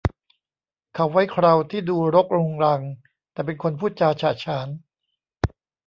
[0.93, 2.81] เขาไว้เคราที่ดูรกรุงรัง
[3.31, 4.67] แต่เป็นคนพูดจาฉะฉาน